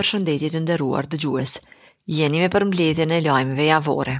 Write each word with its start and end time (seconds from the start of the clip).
për 0.00 0.08
shëndetit 0.08 0.54
të 0.56 0.60
ndëruar 0.64 1.06
dëgjues. 1.12 1.52
Jeni 2.18 2.38
me 2.42 2.46
përmbledhjen 2.52 3.10
e 3.12 3.24
lajmeve 3.24 3.64
javore. 3.66 4.12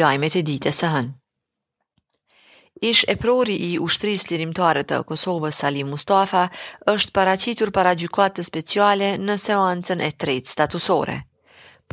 Lajmet 0.00 0.34
e 0.40 0.42
ditës 0.48 0.80
së 0.82 0.90
hënë. 0.94 1.12
Ish 2.88 3.00
e 3.12 3.14
prori 3.22 3.54
i 3.68 3.70
ushtris 3.84 4.26
lirimtare 4.32 4.82
të 4.90 4.98
Kosovës 5.12 5.60
Salim 5.62 5.88
Mustafa 5.94 6.42
është 6.94 7.14
paracitur 7.20 7.70
para 7.78 7.94
gjukatë 8.02 8.44
speciale 8.50 9.08
në 9.28 9.36
seancën 9.44 10.02
e 10.06 10.10
tretë 10.24 10.52
statusore. 10.54 11.16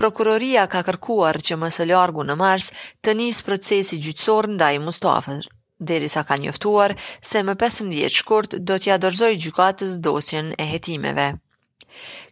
Prokuroria 0.01 0.65
ka 0.75 0.81
kërkuar 0.89 1.39
që 1.49 1.59
më 1.63 1.69
së 1.77 1.87
largu 1.93 2.27
në 2.31 2.35
mars 2.43 2.67
të 3.03 3.15
njës 3.21 3.39
procesi 3.51 4.01
gjytsor 4.07 4.49
në 4.55 4.61
daj 4.65 4.73
Mustafa, 4.89 5.37
deri 5.93 6.11
sa 6.17 6.27
ka 6.31 6.41
njëftuar 6.43 6.97
se 7.31 7.47
më 7.51 7.57
15 7.63 8.15
shkurt 8.19 8.59
do 8.73 8.81
t'ja 8.83 8.99
dërzoj 9.07 9.33
gjukatës 9.47 9.97
dosjen 10.09 10.51
e 10.65 10.69
hetimeve. 10.75 11.31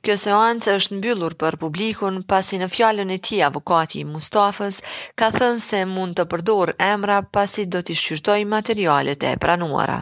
Kjo 0.05 0.13
seancë 0.21 0.71
është 0.77 0.95
mbyllur 0.99 1.33
për 1.41 1.55
publikun 1.63 2.15
pasi 2.31 2.59
në 2.61 2.67
fjalën 2.75 3.11
e 3.15 3.17
tij 3.27 3.41
avokati 3.47 3.99
i 3.99 4.05
Mustafës 4.13 4.79
ka 5.21 5.27
thënë 5.35 5.59
se 5.65 5.81
mund 5.95 6.17
të 6.19 6.25
përdor 6.31 6.71
emra 6.87 7.17
pasi 7.37 7.65
do 7.75 7.81
të 7.89 7.97
shqyrtoj 8.01 8.37
materialet 8.55 9.27
e 9.31 9.33
pranuara. 9.43 9.99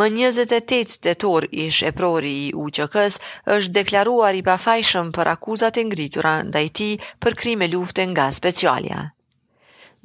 Më 0.00 0.06
28 0.16 0.98
tetor 1.06 1.46
ish 1.64 1.80
e 1.88 1.90
prori 1.96 2.34
i 2.42 2.46
uqëkës 2.66 3.18
është 3.54 3.74
deklaruar 3.78 4.36
i 4.38 4.44
pafajshëm 4.50 5.10
për 5.18 5.30
akuzat 5.34 5.80
e 5.82 5.86
ngritura 5.88 6.34
nda 6.48 6.62
i 6.68 6.70
ti 6.80 6.90
për 7.24 7.36
krime 7.42 7.66
lufte 7.74 8.06
nga 8.12 8.26
specialja. 8.40 9.02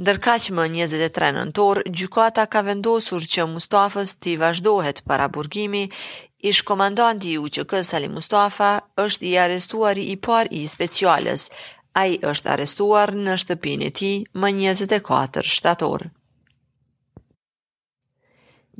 Ndërka 0.01 0.35
që 0.43 0.53
më 0.57 0.63
23 0.73 1.31
nëntor, 1.37 1.77
gjukata 1.99 2.43
ka 2.55 2.59
vendosur 2.67 3.23
që 3.35 3.47
Mustafës 3.55 4.09
t'i 4.23 4.33
vazhdohet 4.43 4.97
para 5.11 5.27
burgimi, 5.37 5.85
ish 6.45 6.61
komandanti 6.67 7.31
u 7.41 7.47
që 7.49 7.63
kësë 7.71 7.95
Ali 7.99 8.07
Mustafa 8.15 8.65
është 9.03 9.25
i 9.31 9.37
arestuar 9.45 9.97
i 10.01 10.15
par 10.27 10.49
i 10.57 10.67
specialës, 10.71 11.45
a 11.93 12.03
i 12.09 12.19
është 12.31 12.51
arestuar 12.55 13.13
në 13.27 13.37
shtëpin 13.43 13.85
e 13.87 13.89
ti 14.01 14.09
më 14.43 14.51
24 14.61 15.43
shtatorë. 15.55 16.11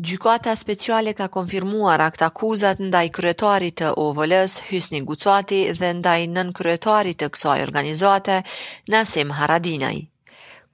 Gjykata 0.10 0.54
speciale 0.60 1.14
ka 1.22 1.28
konfirmuar 1.38 2.02
akt 2.10 2.22
akuzat 2.28 2.82
ndaj 2.92 3.06
kryetarit 3.18 3.76
të 3.82 3.90
OVL-s 4.06 4.60
Hysni 4.68 5.02
Gucati 5.10 5.62
dhe 5.80 5.90
ndaj 6.02 6.20
nën 6.38 6.52
kryetarit 6.62 7.18
të 7.24 7.32
kësaj 7.38 7.58
organizate 7.70 8.36
Nasim 8.98 9.34
Haradinaj. 9.40 9.96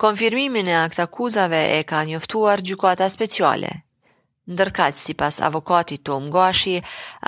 Konfirmimin 0.06 0.68
e 0.68 0.76
akt 0.82 1.00
akuzave 1.08 1.64
e 1.80 1.80
ka 1.94 2.04
njoftuar 2.12 2.66
Gjykata 2.72 3.08
speciale. 3.16 3.74
Ndërkaq 4.52 4.96
si 5.00 5.14
pas 5.20 5.36
avokatit 5.48 6.02
Tom 6.08 6.24
Gashi, 6.36 6.74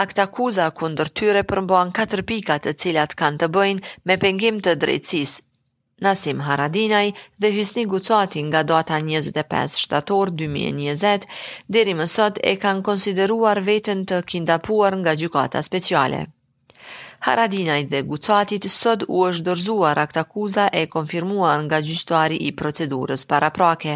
akt 0.03 0.17
akuza 0.23 0.65
kundër 0.79 1.09
tyre 1.19 1.43
përmban 1.51 1.93
katër 1.99 2.21
pika 2.31 2.55
të 2.65 2.71
cilat 2.83 3.15
kanë 3.21 3.39
të 3.43 3.47
bëjnë 3.57 3.93
me 4.11 4.17
pengim 4.23 4.57
të 4.65 4.73
drejtësisë. 4.81 5.41
Nasim 6.07 6.43
Haradinaj 6.47 7.05
dhe 7.45 7.53
Hysni 7.59 7.85
Gucati 7.93 8.39
nga 8.49 8.61
data 8.73 8.99
25 9.11 9.79
shtator 9.85 10.33
2020 10.43 11.29
deri 11.77 11.93
më 12.01 12.07
sot 12.17 12.43
e 12.51 12.53
kanë 12.65 12.85
konsideruar 12.89 13.63
veten 13.71 14.03
të 14.11 14.19
kindapuar 14.33 14.99
nga 15.03 15.15
gjykata 15.23 15.63
speciale. 15.71 16.21
Haradinaj 17.25 17.83
dhe 17.91 17.99
Gucatit 18.09 18.65
sot 18.71 19.03
u 19.17 19.21
është 19.27 19.43
dorzuar 19.45 19.99
akta 20.03 20.23
kuza 20.33 20.65
e 20.79 20.81
konfirmuar 20.95 21.55
nga 21.67 21.79
gjyqtari 21.87 22.35
i 22.47 22.51
procedurës 22.59 23.23
para 23.31 23.47
prake 23.55 23.93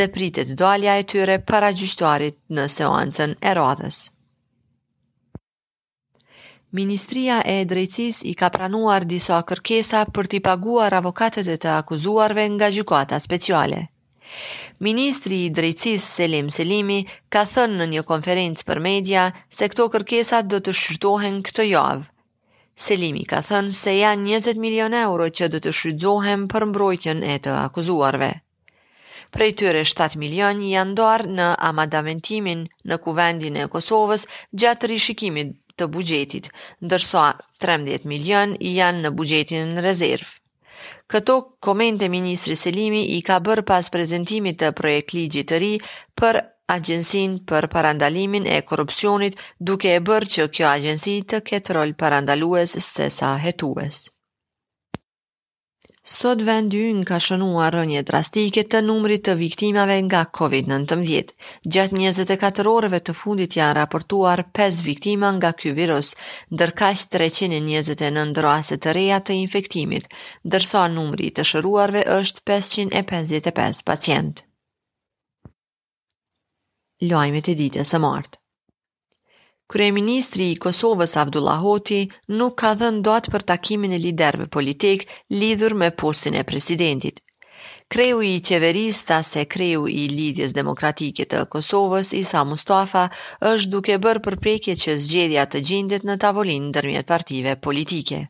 dhe 0.00 0.06
pritet 0.16 0.50
dalja 0.62 0.96
e 1.02 1.06
tyre 1.12 1.36
para 1.52 1.70
gjyqtarit 1.78 2.36
në 2.58 2.66
seancën 2.74 3.30
e 3.50 3.54
radhës. 3.60 4.00
Ministria 6.80 7.38
e 7.54 7.56
Drejtësisë 7.70 8.28
i 8.32 8.34
ka 8.42 8.50
pranuar 8.58 9.06
disa 9.14 9.38
kërkesa 9.52 10.02
për 10.18 10.28
të 10.34 10.40
paguar 10.50 10.96
avokatët 11.00 11.48
e 11.54 11.56
të 11.62 11.70
akuzuarve 11.78 12.44
nga 12.58 12.68
gjykata 12.78 13.22
speciale. 13.28 13.80
Ministri 14.90 15.38
i 15.46 15.54
Drejtësisë 15.60 16.12
Selim 16.18 16.52
Selimi 16.58 17.00
ka 17.36 17.46
thënë 17.54 17.80
në 17.80 17.88
një 17.96 18.04
konferencë 18.12 18.68
për 18.72 18.84
media 18.90 19.24
se 19.60 19.70
këto 19.72 19.88
kërkesa 19.96 20.42
do 20.52 20.62
të 20.68 20.76
shqyrtohen 20.82 21.40
këtë 21.50 21.66
javë. 21.70 22.06
Selimi 22.84 23.22
ka 23.28 23.38
thënë 23.48 23.72
se 23.74 23.92
janë 23.98 24.26
20 24.38 24.58
milion 24.62 24.94
euro 25.02 25.26
që 25.38 25.46
dhe 25.52 25.60
të 25.66 25.70
shrydzohem 25.78 26.42
për 26.54 26.66
mbrojtjen 26.72 27.22
e 27.34 27.36
të 27.46 27.54
akuzuarve. 27.60 28.28
Prej 29.36 29.50
tyre 29.60 29.80
7 29.90 30.18
milion 30.22 30.58
janë 30.70 30.94
doar 30.98 31.24
në 31.38 31.46
amadamentimin 31.68 32.66
në 32.92 32.98
kuvendin 33.06 33.56
e 33.62 33.68
Kosovës 33.76 34.26
gjatë 34.64 34.90
rishikimit 34.92 35.54
të 35.80 35.88
bugjetit, 35.96 36.50
ndërsa 36.88 37.24
13 37.66 38.06
milion 38.12 38.52
janë 38.72 39.06
në 39.06 39.12
bugjetin 39.22 39.72
në 39.78 39.86
rezervë. 39.88 40.28
Këto 41.14 41.34
komente 41.68 42.10
Ministri 42.18 42.54
Selimi 42.66 43.02
i 43.16 43.18
ka 43.30 43.40
bërë 43.48 43.64
pas 43.72 43.88
prezentimit 43.96 44.58
të 44.64 44.70
projekt 44.82 45.16
ligjit 45.16 45.50
të 45.54 45.62
ri 45.64 45.72
për 46.22 46.42
agjensin 46.72 47.34
për 47.50 47.66
parandalimin 47.72 48.46
e 48.46 48.58
korupcionit 48.70 49.38
duke 49.68 49.90
e 49.96 50.02
bërë 50.10 50.30
që 50.36 50.46
kjo 50.58 50.66
agjenci 50.72 51.12
të 51.32 51.38
ketë 51.50 51.76
rol 51.78 51.92
parandalues 52.02 52.74
se 52.90 53.08
sa 53.20 53.32
hetues. 53.44 54.00
Sot 56.14 56.42
vend 56.46 56.70
2 56.74 56.90
ka 57.06 57.16
shënuar 57.24 57.74
rënje 57.74 58.02
drastike 58.10 58.62
të 58.74 58.80
numrit 58.88 59.24
të 59.28 59.34
viktimave 59.40 59.96
nga 60.08 60.20
COVID-19. 60.38 61.32
Gjatë 61.76 61.98
24 61.98 62.74
orëve 62.74 63.00
të 63.08 63.14
fundit 63.20 63.56
janë 63.58 63.76
raportuar 63.80 64.42
5 64.60 64.80
viktima 64.90 65.32
nga 65.38 65.50
ky 65.62 65.72
virus, 65.80 66.12
ndërkaq 66.54 67.02
329 67.18 68.36
drase 68.40 68.78
të 68.86 68.96
reja 69.00 69.20
të 69.26 69.38
infektimit, 69.44 70.06
ndërsa 70.46 70.86
numri 70.98 71.30
i 71.32 71.36
të 71.40 71.48
shëruarve 71.52 72.06
është 72.22 72.46
555 72.54 73.84
pacientë 73.92 74.45
lajmet 77.04 77.48
e 77.52 77.54
ditës 77.60 77.90
së 77.92 77.98
martë. 78.04 78.38
Kryeministri 79.72 80.44
i 80.52 80.56
Kosovës, 80.64 81.14
Abdullah 81.22 81.58
Hoti, 81.64 81.98
nuk 82.42 82.54
ka 82.62 82.70
dhënë 82.82 83.02
datë 83.08 83.32
për 83.34 83.44
takimin 83.50 83.96
e 83.96 84.02
liderve 84.04 84.46
politik 84.56 85.04
lidhur 85.42 85.74
me 85.82 85.90
postin 86.02 86.38
e 86.40 86.44
presidentit. 86.52 87.20
Kreu 87.94 88.22
i 88.28 88.38
qeverista 88.50 89.18
se 89.30 89.44
kreu 89.56 89.84
i 89.90 90.06
lidhjes 90.14 90.54
demokratike 90.60 91.26
të 91.34 91.44
Kosovës, 91.56 92.14
Isa 92.22 92.44
Mustafa, 92.52 93.04
është 93.52 93.72
duke 93.76 93.98
bërë 94.06 94.24
përprekje 94.28 94.78
që 94.86 94.96
zgjedhja 95.08 95.46
të 95.52 95.64
gjindet 95.72 96.08
në 96.10 96.18
tavolinë 96.26 96.68
në 96.70 96.74
dërmjet 96.78 97.12
partive 97.14 97.56
politike. 97.68 98.24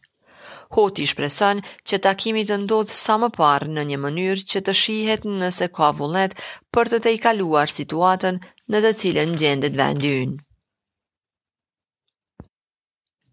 Hoti 0.74 1.04
shpreson 1.08 1.60
që 1.90 1.98
takimi 2.06 2.40
të 2.48 2.56
ndodhë 2.62 2.94
sa 3.00 3.14
më 3.22 3.26
parë 3.36 3.68
në 3.74 3.82
një 3.90 3.98
mënyrë 4.04 4.44
që 4.52 4.62
të 4.68 4.72
shihet 4.80 5.26
nëse 5.42 5.68
ka 5.78 5.90
vullnet 5.98 6.34
për 6.76 6.90
të 6.94 6.98
të 7.06 7.12
i 7.16 7.20
kaluar 7.26 7.72
situatën 7.74 8.40
në 8.74 8.80
të 8.86 8.90
cilën 9.02 9.36
gjendet 9.42 9.76
vendi 9.82 10.10
ynë. 10.22 10.40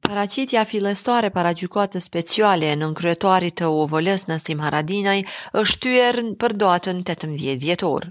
Paracitja 0.08 0.66
filestare 0.74 1.32
para 1.40 1.56
gjukatë 1.64 2.02
speciale 2.10 2.70
në 2.74 2.78
nënkryetarit 2.84 3.56
të 3.62 3.70
uvolës 3.82 4.28
në 4.30 4.38
Sim 4.46 4.62
Haradinaj 4.68 5.18
është 5.64 5.80
tyër 5.88 6.22
për 6.44 6.58
datën 6.66 7.00
18 7.16 7.56
vjetor. 7.66 8.10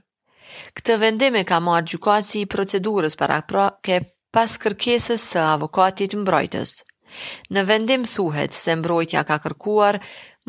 Këtë 0.80 0.98
vendime 1.04 1.44
ka 1.52 1.60
marë 1.68 1.86
gjukatë 1.94 2.40
i 2.42 2.46
procedurës 2.56 3.18
para 3.22 3.38
prake 3.54 4.00
pas 4.38 4.58
kërkesës 4.66 5.30
së 5.34 5.44
avokatit 5.54 6.18
mbrojtës. 6.24 6.78
Në 7.54 7.62
vendim 7.68 8.04
thuhet 8.10 8.54
se 8.58 8.74
mbrojtja 8.82 9.22
ka 9.30 9.36
kërkuar 9.46 9.96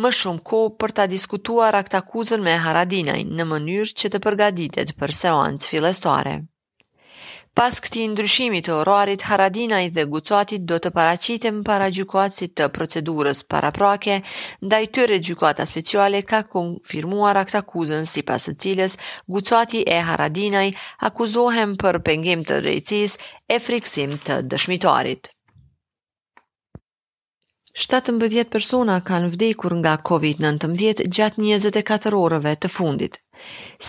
më 0.03 0.09
shumë 0.19 0.41
ko 0.49 0.59
për 0.83 0.93
ta 0.99 1.05
diskutuar 1.13 1.77
aktakuzën 1.79 2.45
me 2.47 2.53
Haradinaj 2.65 3.15
në 3.39 3.45
mënyrë 3.49 3.89
që 4.03 4.11
të 4.13 4.21
përgaditet 4.25 4.93
për 5.01 5.13
seancë 5.19 5.71
filestare. 5.71 6.35
Pas 7.59 7.75
këti 7.87 8.03
ndryshimi 8.13 8.61
të 8.67 8.73
orarit, 8.75 9.25
Haradinaj 9.31 9.81
dhe 9.97 10.05
Gucuatit 10.13 10.63
do 10.71 10.77
të 10.85 10.91
paracitem 10.99 11.59
para 11.71 11.89
gjukuatësit 11.97 12.55
të 12.61 12.69
procedurës 12.77 13.43
paraprake, 13.55 14.15
da 14.73 14.79
i 14.85 14.87
tëre 14.99 15.19
gjukata 15.31 15.67
speciale 15.73 16.23
ka 16.31 16.41
konfirmuar 16.55 17.41
aktakuzën 17.43 18.09
si 18.13 18.23
pasë 18.31 18.55
cilës 18.65 18.97
Gucati 19.37 19.83
e 19.97 19.99
Haradinaj 20.11 20.67
akuzohem 21.11 21.75
për 21.85 22.01
pengim 22.11 22.47
të 22.49 22.61
drejcis 22.65 23.19
e 23.57 23.61
friksim 23.69 24.17
të 24.29 24.41
dëshmitarit. 24.55 25.29
17 27.81 28.47
persona 28.53 28.95
kanë 29.05 29.29
vdekur 29.33 29.73
nga 29.79 29.93
COVID-19 30.09 30.99
gjatë 31.17 31.45
24 31.47 32.11
orëve 32.19 32.51
të 32.65 32.69
fundit. 32.73 33.15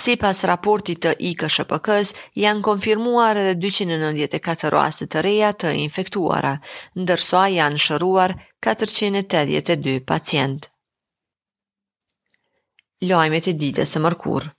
Si 0.01 0.15
pas 0.23 0.41
raportit 0.51 1.03
të 1.05 1.13
IKSHPK-s, 1.33 2.15
janë 2.45 2.65
konfirmuar 2.69 3.41
edhe 3.43 3.53
294 3.67 4.73
rastet 4.77 5.13
të 5.17 5.25
reja 5.29 5.53
të 5.65 5.75
infektuara, 5.83 6.55
ndërsa 7.05 7.45
janë 7.59 7.85
shëruar 7.89 8.37
482 8.69 9.99
pacient. 10.13 10.71
Lajmet 13.13 13.53
e 13.55 13.59
ditës 13.67 13.99
së 13.99 14.05
mërkurë 14.09 14.55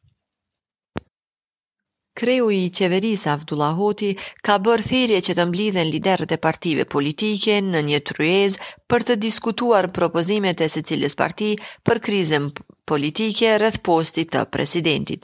kreu 2.19 2.50
i 2.50 2.69
qeveris 2.77 3.23
Hoti 3.77 4.09
ka 4.47 4.56
bërë 4.67 4.88
thirje 4.89 5.19
që 5.27 5.33
të 5.39 5.45
mblidhen 5.50 5.89
liderët 5.95 6.31
e 6.35 6.41
partive 6.47 6.85
politike 6.95 7.57
në 7.71 7.81
një 7.88 8.00
tryez 8.12 8.56
për 8.94 9.06
të 9.09 9.15
diskutuar 9.27 9.89
propozimet 9.97 10.63
e 10.65 10.67
se 10.75 10.81
cilës 10.91 11.15
parti 11.23 11.50
për 11.89 12.01
krizën 12.07 12.47
politike 12.94 13.51
rrëth 13.59 13.81
postit 13.89 14.31
të 14.38 14.45
presidentit. 14.57 15.21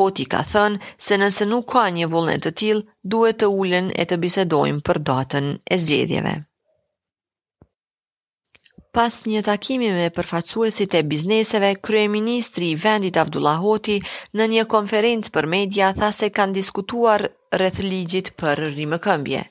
Hoti 0.00 0.24
ka 0.36 0.40
thënë 0.54 0.92
se 1.08 1.16
nëse 1.24 1.44
nuk 1.52 1.70
ka 1.76 1.84
një 1.98 2.06
vullnet 2.16 2.40
të 2.48 2.54
tilë, 2.62 2.86
duhet 3.16 3.40
të 3.44 3.52
ullen 3.64 3.92
e 4.02 4.08
të 4.10 4.22
bisedojmë 4.24 4.84
për 4.90 5.04
datën 5.12 5.54
e 5.76 5.84
zgjedhjeve. 5.86 6.36
Pas 8.98 9.16
një 9.30 9.40
takimi 9.46 9.88
me 9.96 10.06
përfaqësuesit 10.14 10.94
e 10.98 11.02
bizneseve, 11.10 11.68
kryeministri 11.88 12.70
i 12.72 12.78
vendit 12.84 13.18
Abdullah 13.22 13.60
Hoti 13.66 13.96
në 14.40 14.48
një 14.54 14.64
konferencë 14.74 15.32
për 15.36 15.48
media 15.54 15.92
tha 16.00 16.08
se 16.16 16.30
kanë 16.38 16.56
diskutuar 16.58 17.26
rreth 17.62 17.78
ligjit 17.92 18.32
për 18.42 18.64
rimëkëmbje. 18.80 19.44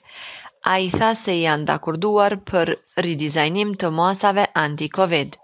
Ai 0.73 0.91
tha 0.97 1.13
se 1.21 1.37
janë 1.41 1.69
dakorduar 1.71 2.37
për 2.51 2.73
ridizajnim 3.07 3.73
të 3.85 3.93
masave 4.01 4.49
anti-covid. 4.65 5.39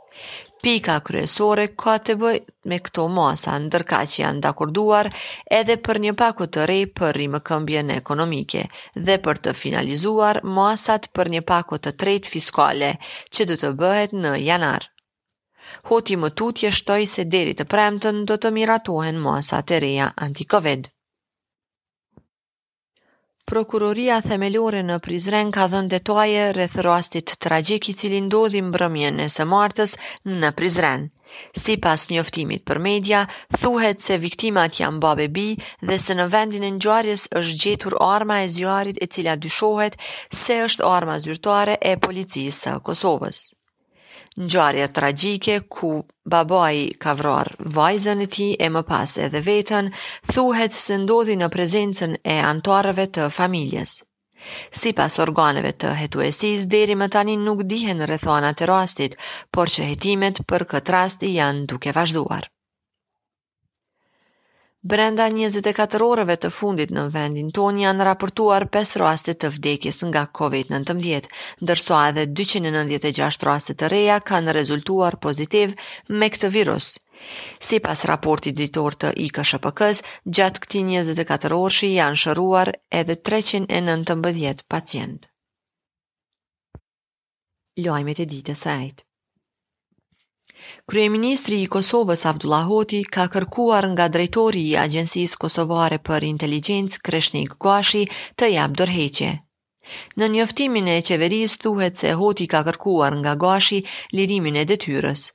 Pika 0.66 0.94
kryesore 1.08 1.64
ka 1.84 1.94
të 2.10 2.14
bëj 2.20 2.36
me 2.72 2.76
këto 2.84 3.04
masa, 3.16 3.56
ndërka 3.64 3.98
që 4.12 4.20
janë 4.22 4.42
dakorduar 4.46 5.10
edhe 5.58 5.76
për 5.88 5.98
një 6.04 6.14
paku 6.22 6.48
të 6.58 6.68
re 6.72 6.78
për 7.00 7.12
rrimë 7.18 7.42
në 7.90 7.98
ekonomike 8.02 8.62
dhe 9.10 9.18
për 9.26 9.42
të 9.48 9.54
finalizuar 9.64 10.40
masat 10.60 11.10
për 11.20 11.32
një 11.36 11.42
paku 11.52 11.82
të 11.88 11.94
tretë 12.04 12.32
fiskale 12.38 12.94
që 13.18 13.48
du 13.52 13.60
të 13.66 13.74
bëhet 13.84 14.16
në 14.24 14.34
janar. 14.48 14.88
Hoti 15.92 16.16
më 16.24 16.30
tutje 16.44 16.72
shtoj 16.80 17.04
se 17.18 17.28
deri 17.38 17.54
të 17.60 17.68
premtën 17.76 18.24
do 18.32 18.40
të 18.46 18.54
miratohen 18.60 19.22
masat 19.30 19.76
e 19.80 19.84
reja 19.90 20.14
anti-Covid. 20.30 20.94
Prokuroria 23.54 24.16
themelore 24.26 24.80
në 24.86 24.96
Prizren 25.08 25.50
ka 25.58 25.66
dhënë 25.74 25.90
detaje 25.94 26.46
rreth 26.56 26.78
rastit 26.88 27.34
tragjik 27.46 27.90
i 27.92 27.96
cili 28.00 28.22
ndodhi 28.28 28.62
mbrëmjen 28.70 29.20
e 29.26 29.28
së 29.36 29.46
martës 29.52 29.94
në 30.44 30.50
Prizren. 30.62 31.04
Si 31.64 31.76
pas 31.86 32.06
njoftimit 32.16 32.66
për 32.72 32.82
media, 32.88 33.22
thuhet 33.60 34.02
se 34.08 34.18
viktimat 34.26 34.80
janë 34.82 35.02
babe 35.06 35.30
bi 35.38 35.46
dhe 35.92 36.00
se 36.08 36.18
në 36.22 36.28
vendin 36.38 36.66
e 36.66 36.74
njëjarjes 36.80 37.28
është 37.44 37.60
gjetur 37.66 38.00
arma 38.12 38.42
e 38.48 38.52
zjarit 38.58 39.02
e 39.08 39.12
cila 39.18 39.38
dyshohet 39.46 40.02
se 40.44 40.62
është 40.68 40.90
arma 40.98 41.20
zyrtare 41.28 41.78
e 41.94 41.98
policisë 42.08 42.66
së 42.68 42.80
Kosovës 42.90 43.48
në 44.42 44.46
gjarja 44.52 44.86
tragike, 44.98 45.56
ku 45.80 45.90
babaj 46.34 46.78
ka 47.06 47.12
vrar 47.20 47.50
vajzën 47.76 48.24
e 48.26 48.28
ti 48.36 48.48
e 48.68 48.70
më 48.78 48.82
pas 48.92 49.12
edhe 49.26 49.42
vetën, 49.50 49.92
thuhet 50.32 50.78
se 50.78 50.98
ndodhi 51.04 51.36
në 51.42 51.50
prezencën 51.58 52.16
e 52.36 52.38
antarëve 52.54 53.06
të 53.18 53.28
familjes. 53.38 53.94
Si 54.80 54.90
pas 55.02 55.20
organeve 55.28 55.72
të 55.84 55.94
hetuesis, 56.02 56.66
deri 56.78 56.96
më 57.04 57.10
tani 57.18 57.38
nuk 57.46 57.64
dihen 57.76 58.06
rëthona 58.14 58.52
të 58.54 58.72
rastit, 58.74 59.20
por 59.58 59.76
që 59.78 59.92
hetimet 59.92 60.44
për 60.54 60.68
këtë 60.74 60.98
rasti 61.00 61.34
janë 61.40 61.66
duke 61.76 61.98
vazhduar. 62.02 62.53
Brenda 64.84 65.26
24 65.32 66.04
orëve 66.12 66.36
të 66.46 66.50
fundit 66.54 66.90
në 66.96 67.04
vendin 67.12 67.52
ton 67.58 67.78
janë 67.82 68.08
raportuar 68.08 68.66
5 68.74 68.98
raste 69.02 69.34
të 69.44 69.52
vdekjes 69.58 70.00
nga 70.10 70.24
COVID-19, 70.40 71.30
ndërsa 71.70 72.00
edhe 72.08 72.26
296 72.40 73.46
raste 73.50 73.76
të 73.80 73.90
reja 73.94 74.18
kanë 74.32 74.56
rezultuar 74.58 75.18
pozitiv 75.28 75.76
me 76.18 76.28
këtë 76.34 76.50
virus. 76.58 76.90
Si 77.70 77.80
pas 77.88 78.04
raporti 78.12 78.52
ditor 78.60 79.00
të 79.06 79.14
IKSHPK-s, 79.30 80.04
gjatë 80.40 80.66
këti 80.66 80.84
24 80.92 81.62
shi 81.78 81.94
janë 81.94 82.22
shëruar 82.26 82.74
edhe 83.04 83.18
390 83.32 84.68
pacient. 84.76 85.32
Lojmet 87.88 88.20
e 88.20 88.30
ditës 88.36 88.68
e 88.76 88.78
Kryeministri 90.92 91.56
i 91.62 91.64
Kosovës 91.72 92.22
Abdullah 92.30 92.68
Hoti 92.68 93.00
ka 93.16 93.24
kërkuar 93.34 93.88
nga 93.96 94.06
drejtori 94.14 94.62
i 94.68 94.78
Agjencisë 94.84 95.40
Kosovare 95.42 95.98
për 96.10 96.26
Inteligjencë 96.28 97.02
Kreshnik 97.10 97.58
Guashi 97.66 98.04
të 98.44 98.50
jap 98.54 98.78
dorëheqje. 98.84 99.32
Në 100.24 100.30
njoftimin 100.38 100.90
e 100.94 100.98
qeverisë 101.10 101.64
thuhet 101.66 102.06
se 102.06 102.14
Hoti 102.24 102.48
ka 102.56 102.64
kërkuar 102.70 103.20
nga 103.26 103.36
Guashi 103.46 103.82
lirimin 104.22 104.62
e 104.64 104.66
detyrës. 104.74 105.26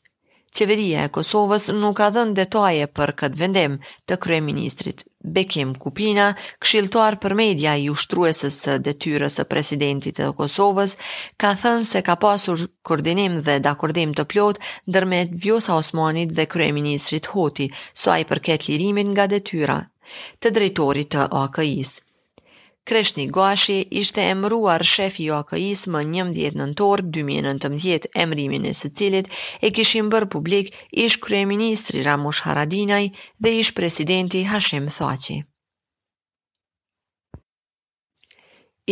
Qeveria 0.56 1.00
e 1.06 1.08
Kosovës 1.14 1.64
nuk 1.78 1.94
ka 1.96 2.06
dhënë 2.12 2.32
detaje 2.36 2.84
për 2.98 3.10
këtë 3.22 3.38
vendim 3.40 3.74
të 4.10 4.16
kryeministrit 4.26 5.02
Bekim 5.34 5.74
Kupina, 5.82 6.28
këshilltar 6.66 7.18
për 7.24 7.34
media 7.40 7.74
i 7.82 7.90
ushtruesës 7.94 8.56
së 8.66 8.76
detyrës 8.86 9.36
së 9.40 9.44
presidentit 9.52 10.16
të 10.20 10.30
Kosovës, 10.40 10.96
ka 11.44 11.50
thënë 11.64 11.84
se 11.90 12.02
ka 12.08 12.16
pasur 12.24 12.64
koordinim 12.90 13.36
dhe 13.50 13.58
dakordim 13.68 14.16
të 14.20 14.26
plot 14.32 14.62
ndërmjet 14.88 15.38
Vjosa 15.44 15.76
Osmanit 15.82 16.34
dhe 16.40 16.48
kryeministrit 16.56 17.30
Hoti, 17.34 17.70
sa 18.04 18.16
i 18.24 18.28
përket 18.32 18.68
lirimit 18.72 19.12
nga 19.14 19.28
detyra 19.36 19.78
të 20.40 20.58
drejtorit 20.60 21.16
të 21.16 21.32
AKI-së. 21.44 22.02
Kreshni 22.88 23.24
Gashi 23.36 23.74
ishte 24.00 24.22
emruar 24.34 24.82
shefi 24.90 25.24
i 25.26 25.32
AKI-s 25.38 25.80
më 25.94 26.00
njëmdjet 26.12 26.54
nëntor 26.60 27.02
2019, 27.16 28.06
emrimin 28.24 28.64
e 28.70 28.72
së 28.80 28.88
cilit 29.00 29.26
e 29.64 29.70
kishim 29.78 30.06
bërë 30.14 30.28
publik 30.34 30.70
ish 31.04 31.18
kreministri 31.26 32.04
Ramush 32.06 32.40
Haradinaj 32.46 33.02
dhe 33.46 33.52
ish 33.64 33.72
presidenti 33.80 34.40
Hashem 34.52 34.88
Thaci. 34.96 35.36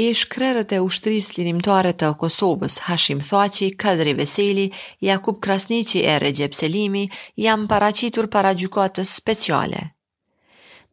Ish 0.05 0.27
krerët 0.37 0.77
e 0.77 0.83
ushtris 0.91 1.33
lirimtare 1.39 1.95
të 2.03 2.13
Kosovës, 2.25 2.79
Hashim 2.89 3.21
Thaci, 3.31 3.71
Kadri 3.87 4.13
Veseli, 4.21 4.69
Jakub 5.09 5.41
Krasnici 5.49 6.05
e 6.13 6.19
Regjep 6.27 6.61
Selimi, 6.61 7.07
jam 7.49 7.67
paracitur 7.73 8.29
para 8.37 8.53
gjukatës 8.65 9.17
speciale. 9.25 9.87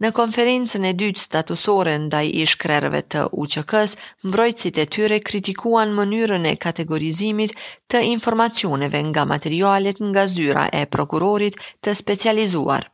Në 0.03 0.09
konferencën 0.17 0.85
e 0.87 0.89
dytë 1.01 1.21
statusore 1.23 1.91
ndaj 2.05 2.21
ish 2.45 2.53
krerëve 2.63 2.99
të 3.13 3.21
UQK-s, 3.43 3.93
mbrojtësit 4.29 4.79
e 4.83 4.83
tyre 4.95 5.19
kritikuan 5.29 5.93
mënyrën 5.99 6.47
e 6.51 6.53
kategorizimit 6.65 7.53
të 7.93 8.01
informacioneve 8.09 8.99
nga 9.11 9.23
materialet 9.31 10.01
nga 10.09 10.25
zyra 10.33 10.65
e 10.81 10.83
prokurorit 10.95 11.61
të 11.85 11.95
specializuar. 12.01 12.89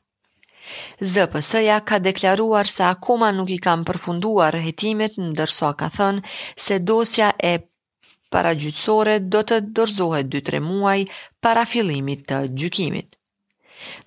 ZPS-ja 1.13 1.79
ka 1.91 1.99
deklaruar 2.11 2.69
se 2.75 2.85
akoma 2.91 3.31
nuk 3.39 3.49
i 3.57 3.61
kam 3.69 3.87
përfunduar 3.89 4.59
hetimet, 4.69 5.17
dërso 5.41 5.69
ka 5.81 5.89
thënë 5.97 6.35
se 6.67 6.79
dosja 6.91 7.31
e 7.51 7.55
paragjytsore 8.35 9.17
do 9.37 9.41
të 9.53 9.63
dorzohet 9.81 10.33
2-3 10.37 10.65
muaj 10.71 10.99
para 11.47 11.65
fillimit 11.73 12.27
të 12.31 12.43
gjykimit. 12.61 13.15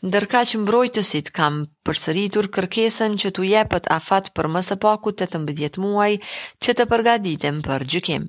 Ndërka 0.07 0.41
që 0.49 0.59
mbrojtësit 0.63 1.29
kam 1.37 1.55
përsëritur 1.89 2.49
kërkesën 2.57 3.15
që 3.23 3.29
tu 3.39 3.45
jepët 3.51 3.87
afat 3.95 4.27
për 4.29 4.35
për 4.39 4.49
mësë 4.57 4.77
paku 4.83 5.13
të 5.21 5.29
të 5.35 5.39
mbëdjet 5.45 5.79
muaj 5.85 6.11
që 6.67 6.75
të 6.81 6.87
përgaditem 6.91 7.63
për 7.69 7.85
gjykim. 7.95 8.27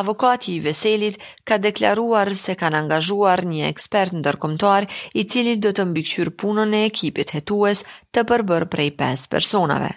Avokati 0.00 0.54
i 0.54 0.64
veselit 0.64 1.20
ka 1.50 1.58
deklaruar 1.68 2.32
se 2.42 2.56
kanë 2.62 2.80
angazhuar 2.82 3.44
një 3.52 3.68
ekspert 3.74 4.16
në 4.16 4.24
dërkomtar 4.26 4.88
i 5.22 5.26
cili 5.34 5.54
do 5.66 5.72
të 5.78 5.86
mbiqyrë 5.92 6.34
punën 6.42 6.74
e 6.80 6.84
ekipit 6.90 7.34
hetues 7.36 7.84
të 8.14 8.26
përbër 8.32 8.66
prej 8.76 8.88
5 9.02 9.30
personave. 9.36 9.92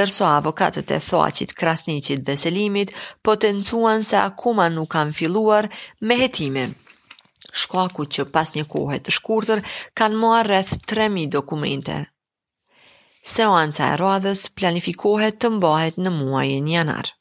Dërso 0.00 0.28
avokatët 0.32 0.96
e 0.98 1.02
thoaqit 1.10 1.56
krasnicit 1.62 2.24
dhe 2.30 2.38
selimit 2.46 2.96
potencuan 3.30 4.08
se 4.12 4.16
akuma 4.28 4.66
nuk 4.78 4.92
kanë 4.96 5.16
filuar 5.20 5.70
me 6.10 6.22
hetimin 6.22 6.72
shkaku 7.56 8.04
që 8.16 8.24
pas 8.34 8.50
një 8.56 8.64
kohet 8.74 9.04
të 9.08 9.14
shkurëtër 9.18 9.60
kanë 10.00 10.20
mua 10.22 10.38
rreth 10.48 10.72
3.000 10.92 11.26
dokumente. 11.36 11.98
Seanca 13.34 13.90
e 13.94 13.98
radhës 14.02 14.42
planifikohet 14.60 15.38
të 15.44 15.52
mbahet 15.58 16.00
në 16.04 16.12
muajin 16.18 16.66
janar. 16.76 17.12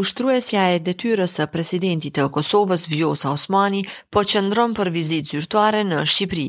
Ushtruesja 0.00 0.66
e 0.74 0.82
detyrës 0.88 1.32
së 1.38 1.46
presidentit 1.54 2.14
të 2.18 2.26
Kosovës 2.36 2.84
Vjosa 2.92 3.32
Osmani 3.36 3.80
po 4.16 4.22
qëndron 4.32 4.76
për 4.78 4.92
vizitë 4.96 5.32
zyrtare 5.34 5.80
në 5.88 6.04
Shqipëri. 6.12 6.48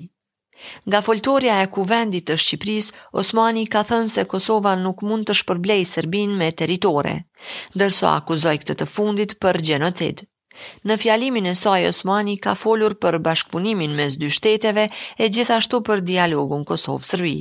Nga 0.85 1.00
foltorja 1.07 1.55
e 1.63 1.69
kuvendit 1.73 2.27
të 2.29 2.35
Shqipris, 2.43 2.91
Osmani 3.21 3.63
ka 3.73 3.81
thënë 3.91 4.11
se 4.15 4.27
Kosova 4.35 4.75
nuk 4.83 5.01
mund 5.09 5.31
të 5.31 5.39
shpërblej 5.39 5.79
Serbin 5.93 6.38
me 6.41 6.51
teritore, 6.61 7.15
dërso 7.81 8.11
akuzoj 8.11 8.55
këtë 8.63 8.77
të 8.83 8.89
fundit 8.97 9.35
për 9.45 9.59
gjenocid. 9.71 10.21
Në 10.89 10.96
fjalimin 11.01 11.46
e 11.51 11.53
saj 11.60 11.77
Osmani 11.91 12.34
ka 12.46 12.51
folur 12.63 12.94
për 13.06 13.15
bashkëpunimin 13.27 13.94
mes 14.00 14.18
dy 14.24 14.27
shteteve 14.36 14.84
e 15.24 15.30
gjithashtu 15.38 15.80
për 15.89 16.03
dialogun 16.10 16.65
Kosovë-Sërbi. 16.72 17.32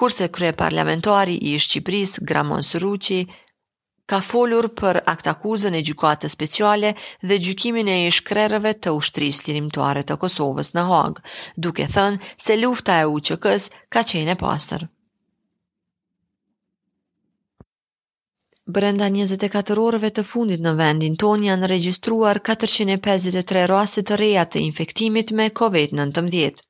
Kurse 0.00 0.28
krye 0.38 0.50
parlamentari 0.62 1.36
i 1.50 1.54
Shqipëris, 1.66 2.12
Gramon 2.32 2.66
Sëruqi, 2.68 3.20
ka 4.12 4.20
folur 4.30 4.68
për 4.82 5.00
aktakuzën 5.14 5.78
e 5.80 5.84
gjykatës 5.88 6.36
speciale 6.38 6.92
dhe 7.30 7.40
gjykimin 7.46 7.90
e 7.94 7.98
ishkrerëve 8.10 8.74
të 8.86 8.94
ushtrisë 9.00 9.48
lirimtare 9.48 10.04
të 10.10 10.18
Kosovës 10.26 10.74
në 10.78 10.88
Hagë, 10.92 11.24
duke 11.68 11.88
thënë 11.96 12.34
se 12.46 12.58
lufta 12.64 13.02
e 13.04 13.08
uqëkës 13.16 13.68
s 13.70 13.76
ka 13.96 14.08
qenë 14.12 14.36
e 14.36 14.42
pastër. 14.44 14.86
Brenda 18.68 19.06
24 19.08 19.80
orëve 19.82 20.08
të 20.16 20.22
fundit 20.30 20.60
në 20.64 20.72
vendin 20.78 21.14
ton 21.22 21.44
janë 21.46 21.70
regjistruar 21.72 22.40
453 22.48 23.62
raste 23.72 24.02
të 24.10 24.18
reja 24.20 24.42
të 24.54 24.60
infektimit 24.66 25.32
me 25.38 25.46
COVID-19. 25.62 26.60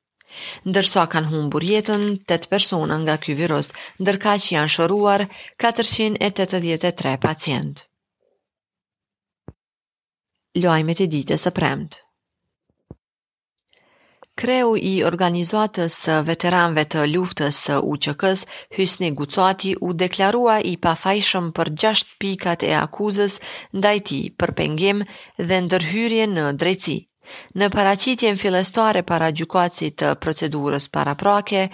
Ndërsa 0.71 1.03
kanë 1.15 1.31
humbur 1.33 1.65
jetën 1.73 2.07
8 2.39 2.47
persona 2.53 3.01
nga 3.03 3.17
ky 3.25 3.35
virus, 3.43 3.71
ndërkaq 4.05 4.47
janë 4.55 4.73
shëruar 4.77 5.25
483 5.67 7.17
pacientë. 7.23 7.81
Lojmet 10.67 11.03
e 11.03 11.07
ditës 11.17 11.43
së 11.49 11.57
premtë. 11.61 12.05
Kreu 14.39 14.69
i 14.89 14.91
organizatës 15.07 15.95
së 16.01 16.13
veteranëve 16.27 16.83
të 16.93 17.01
luftës 17.13 17.57
së 17.67 17.79
UÇK-s, 17.93 18.45
Hysni 18.77 19.09
Gucati, 19.21 19.71
u 19.87 19.89
deklarua 20.03 20.53
i 20.69 20.71
pafajshëm 20.85 21.49
për 21.57 21.71
6 21.81 22.05
pikat 22.25 22.63
e 22.69 22.71
akuzës 22.83 23.35
ndaj 23.79 23.93
tij 24.09 24.21
për 24.43 24.53
pengim 24.61 25.01
dhe 25.49 25.57
ndërhyrje 25.65 26.29
në 26.37 26.45
drejtësi. 26.61 26.95
Në 27.61 27.69
paraqitjen 27.75 28.39
fillestare 28.45 29.01
para 29.11 29.29
gjukacit 29.41 29.97
të 30.05 30.13
procedurës 30.25 30.87
prake, 30.95 31.65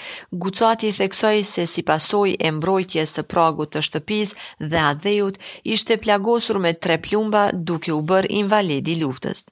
Gucati 0.48 0.92
theksoj 1.02 1.36
se 1.52 1.68
si 1.76 1.82
pasoj 1.92 2.28
e 2.50 2.56
mbrojtjes 2.58 3.16
së 3.20 3.28
pragut 3.36 3.76
të 3.78 3.86
shtëpisë 3.92 4.68
dhe 4.74 4.82
atdheut, 4.90 5.36
ishte 5.78 6.00
plagosur 6.08 6.60
me 6.66 6.74
tre 6.88 6.98
plumba 7.08 7.44
duke 7.72 7.92
u 8.00 8.02
bërë 8.14 8.34
invalid 8.42 8.94
i 8.98 9.02
luftës. 9.06 9.50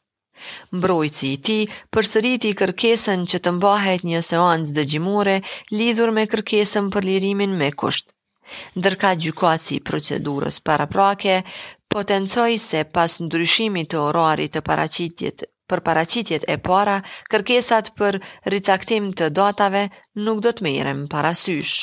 Mbrojtësi 0.78 1.28
i 1.34 1.36
tij 1.48 1.60
përsëriti 1.98 2.50
kërkesën 2.62 3.22
që 3.34 3.40
të 3.44 3.52
mbahet 3.60 4.02
një 4.10 4.20
seancë 4.30 4.74
dëgjimore 4.78 5.36
lidhur 5.82 6.12
me 6.18 6.26
kërkesën 6.34 6.90
për 6.96 7.08
lirimin 7.10 7.54
me 7.62 7.70
kusht. 7.84 8.10
Ndërka 8.82 9.12
gjykoaci 9.26 9.78
procedurës 9.92 10.58
para 10.72 10.90
prake, 10.98 11.38
potencoj 11.96 12.52
se 12.66 12.84
pas 12.98 13.18
ndryshimit 13.28 13.94
të 13.96 14.04
orari 14.10 14.48
të 14.58 14.64
paracitjet, 14.72 15.48
për 15.72 15.84
paracitjet 15.90 16.50
e 16.56 16.60
para, 16.68 16.98
kërkesat 17.36 17.94
për 18.02 18.20
ricaktim 18.56 19.12
të 19.22 19.32
datave 19.42 19.90
nuk 20.28 20.48
do 20.50 20.58
të 20.60 20.70
merem 20.70 21.06
parasysh 21.16 21.76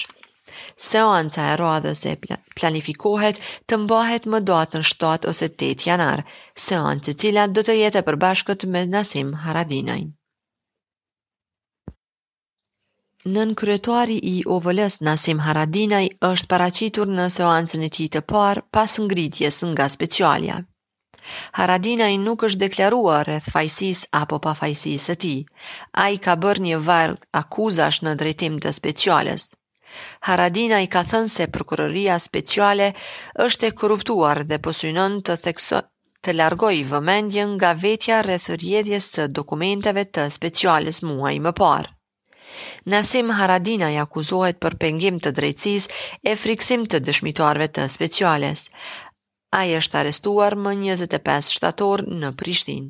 seanca 0.85 1.43
e 1.53 1.57
radhës 1.61 2.01
e 2.11 2.15
planifikohet 2.59 3.39
të 3.73 3.79
mbahet 3.85 4.27
më 4.35 4.39
datën 4.51 4.83
në 4.85 4.89
7 4.93 5.29
ose 5.33 5.47
8 5.59 5.85
janar, 5.89 6.23
seancë 6.67 7.05
të 7.09 7.15
cila 7.23 7.45
do 7.59 7.65
të 7.69 7.77
jetë 7.81 8.01
e 8.03 8.07
përbashkët 8.09 8.67
me 8.75 8.83
Nasim 8.95 9.31
Haradinaj. 9.45 10.01
Nën 13.37 13.51
kryetari 13.61 14.19
i 14.33 14.35
OVL-s 14.57 15.01
Nasim 15.09 15.41
Haradinaj 15.47 16.05
është 16.31 16.51
paraqitur 16.53 17.09
në 17.19 17.27
seancën 17.39 17.87
e 17.89 17.91
tij 17.97 18.11
të 18.15 18.23
parë 18.35 18.65
pas 18.77 18.95
ngritjes 19.05 19.63
nga 19.73 19.89
specialja. 19.97 20.61
Haradinaj 21.61 22.15
nuk 22.27 22.45
është 22.49 22.63
deklaruar 22.67 23.27
rreth 23.29 23.51
fajsis 23.57 24.01
apo 24.23 24.39
pa 24.47 24.55
fajsis 24.63 25.05
e 25.15 25.17
ti. 25.25 25.35
A 26.05 26.07
i 26.15 26.17
ka 26.27 26.35
bërë 26.45 26.65
një 26.69 26.79
varg 26.89 27.27
akuzash 27.43 27.99
në 28.07 28.15
drejtim 28.23 28.57
të 28.65 28.73
specialës. 28.81 29.45
Haradina 30.27 30.77
i 30.83 30.87
ka 30.95 31.01
thënë 31.13 31.31
se 31.31 31.45
prokuroria 31.55 32.17
speciale 32.25 32.85
është 33.45 33.69
e 33.69 33.71
korruptuar 33.81 34.41
dhe 34.51 34.59
posynon 34.67 35.17
të 35.29 35.37
thekso 35.45 35.81
të 36.27 36.35
largoj 36.41 36.71
vëmendjen 36.93 37.55
nga 37.57 37.71
vetja 37.87 38.19
rreth 38.27 38.47
rrjedhjes 38.57 39.09
së 39.17 39.27
dokumenteve 39.39 40.05
të 40.19 40.29
speciales 40.37 41.03
muaj 41.11 41.35
më 41.47 41.53
parë. 41.63 41.91
Nasim 42.95 43.31
Haradina 43.41 43.91
i 43.95 43.99
akuzohet 44.05 44.59
për 44.67 44.77
pengim 44.85 45.19
të 45.27 45.35
drejtësisë 45.41 46.35
e 46.35 46.39
friksim 46.45 46.87
të 46.93 47.03
dëshmitarëve 47.09 47.69
të 47.81 47.87
speciales. 47.97 48.65
Ai 49.63 49.69
është 49.83 50.01
arrestuar 50.05 50.59
më 50.69 50.75
25 50.85 51.55
shtator 51.59 52.07
në 52.25 52.37
Prishtinë. 52.45 52.89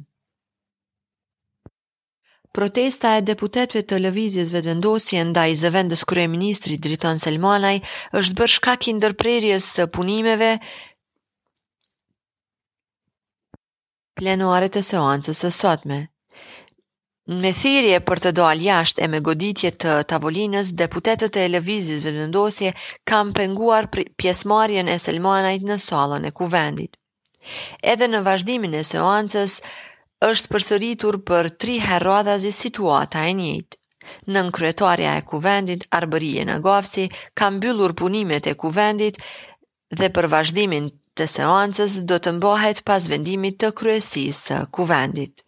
Protesta 2.51 3.13
e 3.15 3.23
deputetve 3.23 3.81
të 3.91 3.99
lëvizjes 4.01 4.49
vetëvendosje 4.53 5.21
nda 5.31 5.43
i 5.51 5.53
zëvendës 5.59 6.01
kërë 6.13 6.23
ministri 6.33 6.77
Driton 6.87 7.21
Selmanaj 7.25 7.77
është 8.21 8.37
bërë 8.41 8.53
shkak 8.57 8.87
i 8.91 8.95
ndërprerjes 8.99 9.67
së 9.75 9.85
punimeve 9.97 10.49
plenuare 14.23 14.67
të 14.77 14.83
seancës 14.89 15.43
së 15.45 15.51
sotme. 15.59 16.01
Me 17.45 17.53
thirje 17.61 18.01
për 18.11 18.21
të 18.25 18.33
dalë 18.41 18.67
jashtë 18.67 19.05
e 19.07 19.09
me 19.15 19.21
goditje 19.31 19.71
të 19.85 19.95
tavolinës, 20.15 20.73
deputetët 20.83 21.39
e 21.39 21.45
lëvizjes 21.55 22.01
vetëvendosje 22.09 22.73
kam 23.13 23.31
penguar 23.39 23.87
pjesmarjen 23.95 24.91
e 24.91 24.99
Selmanajt 25.07 25.71
në 25.71 25.79
salon 25.87 26.27
e 26.27 26.35
kuvendit. 26.43 26.99
Edhe 27.95 28.11
në 28.11 28.25
vazhdimin 28.31 28.75
e 28.81 28.83
seancës, 28.95 29.61
është 30.29 30.51
përsëritur 30.55 31.17
për 31.29 31.47
tri 31.63 31.75
herrada 31.83 32.33
zi 32.43 32.51
situata 32.57 33.23
e 33.29 33.35
njëjtë. 33.41 33.77
Nën 34.35 34.49
kryetoria 34.57 35.13
e 35.21 35.25
kuvendit, 35.31 35.85
Arbërije 35.99 36.45
në 36.49 36.57
Gavci, 36.67 37.05
ka 37.41 37.49
mbyllur 37.55 37.95
punimet 38.01 38.49
e 38.51 38.55
kuvendit 38.65 39.21
dhe 40.01 40.09
për 40.19 40.29
vazhdimin 40.35 40.89
të 41.19 41.27
seancës 41.35 41.97
do 42.13 42.19
të 42.27 42.35
mbohet 42.39 42.83
pas 42.91 43.07
vendimit 43.15 43.57
të 43.63 43.71
kryesisë 43.81 44.41
së 44.47 44.59
kuvendit. 44.79 45.45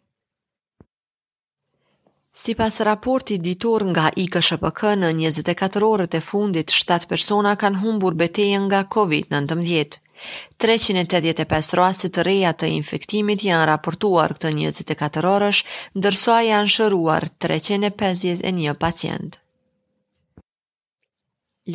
Si 2.42 2.54
pas 2.60 2.78
raporti 2.88 3.38
ditor 3.48 3.84
nga 3.92 4.06
IKSHPK 4.26 4.80
në 5.02 5.12
24 5.20 5.88
orët 5.90 6.16
e 6.20 6.22
fundit, 6.28 6.72
7 6.80 7.08
persona 7.14 7.56
kanë 7.64 7.84
humbur 7.84 8.16
betejen 8.24 8.64
nga 8.72 8.86
COVID-19. 8.96 10.00
385 10.64 11.76
rastit 11.78 12.12
të 12.16 12.22
reja 12.28 12.50
të 12.62 12.68
infektimit 12.78 13.42
janë 13.46 13.64
raportuar 13.72 14.34
këtë 14.38 14.50
24 14.58 15.30
orësh, 15.36 15.62
ndërsa 16.02 16.36
janë 16.48 16.72
shëruar 16.76 17.26
351 17.46 18.74
pacient. 18.86 19.38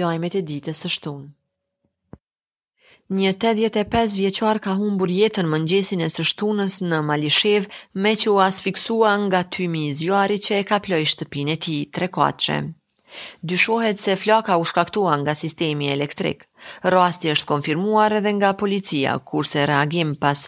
Lojmet 0.02 0.36
e 0.42 0.46
ditës 0.52 0.84
së 0.86 0.94
shtunë 0.98 1.28
Një 3.20 3.28
85 3.36 4.16
vjeqar 4.22 4.58
ka 4.66 4.74
humbur 4.80 5.12
jetën 5.18 5.48
mëngjesin 5.52 6.02
e 6.08 6.10
së 6.16 6.26
shtunës 6.32 6.74
në 6.92 6.98
Malishev 7.10 7.70
me 8.06 8.12
që 8.24 8.34
u 8.34 8.42
asfiksua 8.48 9.14
nga 9.28 9.42
tymi 9.58 9.86
i 9.90 9.94
zjuari 10.02 10.42
që 10.48 10.58
e 10.64 10.68
ka 10.74 10.82
ploj 10.88 11.04
shtëpin 11.14 11.54
e 11.56 11.56
ti, 11.68 11.78
tre 11.96 12.10
kuatëshem. 12.18 12.68
Dyshohet 13.50 14.02
se 14.06 14.14
flaka 14.24 14.56
u 14.62 14.64
shkaktua 14.72 15.14
nga 15.22 15.34
sistemi 15.42 15.88
elektrik, 15.92 16.42
rasti 16.96 17.32
është 17.36 17.50
konfirmuar 17.52 18.16
edhe 18.18 18.34
nga 18.40 18.50
policia 18.64 19.14
kurse 19.32 19.64
reagim 19.74 20.12
pas 20.26 20.44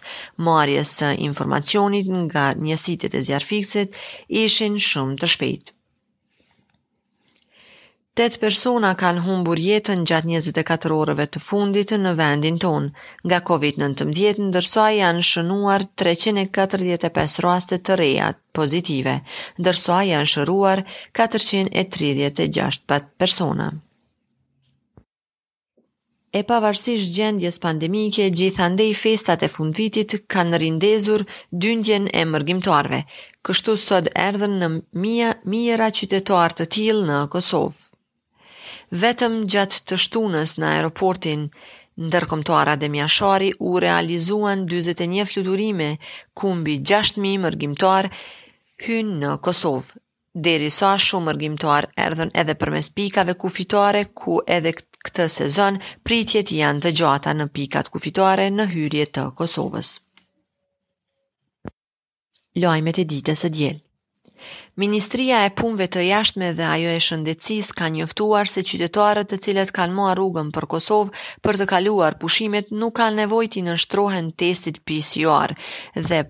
marjes 0.50 0.92
informacionit 1.30 2.14
nga 2.26 2.44
njësitit 2.68 3.18
e 3.22 3.26
zjarëfikset 3.30 3.98
ishin 4.46 4.80
shumë 4.90 5.20
të 5.24 5.34
shpejtë. 5.36 5.76
8 8.20 8.36
persona 8.42 8.88
kanë 9.00 9.20
humbur 9.24 9.60
jetën 9.64 10.00
gjatë 10.08 10.28
24 10.30 10.96
orëve 11.02 11.24
të 11.36 11.40
fundit 11.44 11.92
në 12.02 12.10
vendin 12.18 12.58
tonë 12.64 13.30
nga 13.30 13.38
COVID-19, 13.50 14.42
ndërsa 14.48 14.84
janë 14.94 15.22
shënuar 15.28 15.84
345 16.02 17.38
raste 17.46 17.78
të 17.88 17.96
reja 18.00 18.26
pozitive, 18.58 19.14
ndërsa 19.62 20.02
janë 20.10 20.30
shëruar 20.34 20.82
436 21.22 23.08
persona. 23.22 23.70
E 26.38 26.42
pavarësisht 26.50 27.14
gjendjes 27.16 27.58
pandemike, 27.66 28.26
gjithandej 28.42 28.90
festat 29.04 29.46
e 29.48 29.52
fundvitit 29.54 30.16
kanë 30.36 30.60
rindezur 30.66 31.24
dyndjen 31.64 32.08
e 32.20 32.22
mërgjimtarve. 32.34 33.00
kështu 33.48 33.76
sot 33.86 34.06
erdhen 34.28 34.54
në 34.62 34.68
mija 35.50 35.88
qytetarë 36.00 36.56
të 36.60 36.64
tilë 36.76 37.06
në 37.14 37.22
Kosovë. 37.36 37.86
Vetëm 38.98 39.34
gjatë 39.52 39.76
të 39.88 39.96
shtunës 40.04 40.52
në 40.58 40.66
aeroportin 40.74 41.42
ndërkomtar 42.08 42.68
Adem 42.72 42.94
Jashari 42.98 43.50
u 43.70 43.74
realizuan 43.84 44.64
41 44.72 45.28
fluturime, 45.32 45.86
kumbi 46.42 46.74
6.000 46.92 47.36
mërgjimtar 47.44 48.08
hynë 48.86 49.14
në 49.20 49.34
Kosovë. 49.46 49.92
Deri 50.46 50.70
sa 50.78 50.90
shumë 51.04 51.26
mërgjimtar 51.28 51.88
erdhën 52.06 52.30
edhe 52.42 52.54
për 52.60 52.70
mes 52.76 52.88
pikave 52.98 53.34
kufitare, 53.44 54.02
ku 54.22 54.40
edhe 54.56 54.74
këtë 55.06 55.26
sezon 55.38 55.78
pritjet 56.10 56.52
janë 56.58 56.84
të 56.88 56.92
gjata 57.02 57.36
në 57.38 57.48
pikat 57.60 57.90
kufitare 57.98 58.48
në 58.58 58.66
hyrje 58.74 59.06
të 59.18 59.26
Kosovës. 59.42 59.92
Lojmet 62.66 63.02
e 63.02 63.06
ditës 63.14 63.46
e 63.46 63.52
djelë 63.58 63.80
Ministria 64.82 65.38
e 65.46 65.48
Punëve 65.60 65.86
të 65.94 66.02
Jashtme 66.02 66.46
dhe 66.58 66.66
ajo 66.66 66.92
e 66.92 67.00
Shëndetësisë 67.06 67.74
kanë 67.80 67.94
njoftuar 67.96 68.50
se 68.52 68.62
qytetarët 68.70 69.28
të 69.32 69.38
cilët 69.46 69.72
kanë 69.78 69.94
marrë 69.98 70.14
rrugën 70.20 70.52
për 70.54 70.66
Kosovë 70.74 71.24
për 71.46 71.58
të 71.60 71.66
kaluar 71.72 72.16
pushimet 72.22 72.72
nuk 72.84 72.94
kanë 73.00 73.18
nevojë 73.18 73.50
të 73.56 73.64
nënshtrohen 73.66 74.30
testit 74.44 74.78
PCR 74.90 75.54
dhe 76.12 76.22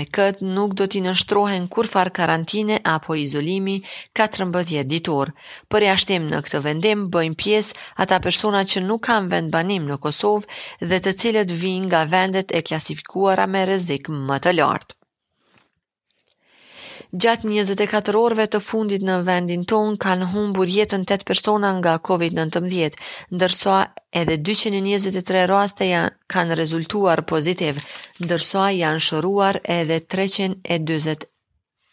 me 0.00 0.06
këtë 0.18 0.52
nuk 0.58 0.78
do 0.82 0.86
të 0.92 1.02
nënshtrohen 1.08 1.66
kurfar 1.78 2.12
karantine 2.20 2.78
apo 2.94 3.18
izolimi 3.24 3.76
14 4.22 4.86
ditor. 4.94 5.34
Për 5.74 5.88
jashtim 5.90 6.30
në 6.34 6.42
këtë 6.46 6.64
vendim 6.68 7.04
bëjnë 7.18 7.40
pjesë 7.44 7.84
ata 8.06 8.20
persona 8.28 8.62
që 8.74 8.86
nuk 8.88 9.06
kanë 9.10 9.32
vend 9.36 9.54
banim 9.58 9.90
në 9.90 9.98
Kosovë 10.06 10.90
dhe 10.92 11.02
të 11.08 11.16
cilët 11.24 11.58
vijnë 11.64 11.90
nga 11.90 12.06
vendet 12.16 12.58
e 12.62 12.66
klasifikuara 12.70 13.50
me 13.56 13.68
rrezik 13.72 14.12
më 14.30 14.40
të 14.46 14.58
lartë. 14.62 14.92
Gjatë 17.22 17.48
24 17.48 18.18
orëve 18.18 18.44
të 18.52 18.58
fundit 18.66 19.02
në 19.06 19.14
vendin 19.24 19.64
ton 19.72 19.96
kanë 20.04 20.28
humbur 20.34 20.70
jetën 20.74 21.02
8 21.16 21.26
persona 21.30 21.72
nga 21.78 21.92
COVID-19, 22.08 22.94
ndërsa 23.38 23.74
edhe 24.20 24.36
223 24.50 25.42
raste 25.52 25.88
janë 25.90 26.14
kanë 26.34 26.56
rezultuar 26.60 27.22
pozitiv, 27.32 27.82
ndërsa 28.26 28.64
janë 28.78 29.04
shëruar 29.08 29.58
edhe 29.76 30.00
300 30.16 31.28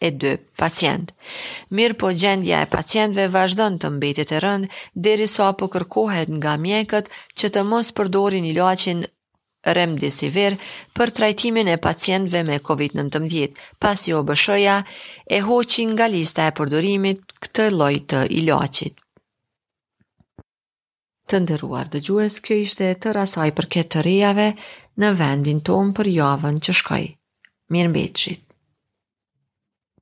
e 0.06 0.10
dy 0.22 0.32
pacient. 0.62 1.12
Mirë 1.80 1.98
po 2.04 2.08
gjendja 2.24 2.56
e 2.64 2.70
pacientve 2.78 3.28
vazhdon 3.36 3.76
të 3.82 3.90
mbetit 3.98 4.32
e 4.36 4.40
rënd, 4.46 4.70
deri 5.08 5.28
sa 5.36 5.52
po 5.60 5.68
kërkohet 5.76 6.34
nga 6.40 6.56
mjekët 6.64 7.12
që 7.42 7.52
të 7.58 7.68
mos 7.74 7.92
përdorin 8.00 8.52
i 8.52 8.56
loqin 8.62 9.06
Remdesivir 9.78 10.54
për 10.98 11.10
trajtimin 11.18 11.68
e 11.72 11.76
pacientëve 11.86 12.42
me 12.48 12.58
COVID-19, 12.68 13.60
pasi 13.84 14.12
OBSH-ja 14.16 14.74
e 15.30 15.38
hoqi 15.48 15.86
nga 15.92 16.08
lista 16.16 16.48
e 16.50 16.54
përdorimit 16.58 17.34
këtë 17.46 17.68
lloj 17.76 17.92
të 18.12 18.20
ilaçit. 18.40 18.98
Të 21.30 21.40
nderuar 21.46 21.88
dëgjues, 21.96 22.38
kjo 22.48 22.60
ishte 22.66 22.90
të 23.06 23.16
rasaj 23.18 23.50
për 23.60 23.70
këtë 23.76 24.04
rejave 24.10 24.50
në 25.04 25.14
vendin 25.22 25.64
tonë 25.70 25.96
për 26.00 26.12
javën 26.20 26.60
që 26.68 26.78
shkoj. 26.82 27.04
Mirë 27.78 28.38